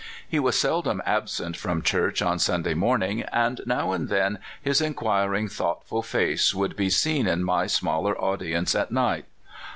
[0.27, 5.47] He was seldom absent from church on Sunday morning, and now and then his inquiring,
[5.47, 9.25] thoughtful face would be seen in my smaller audience at night.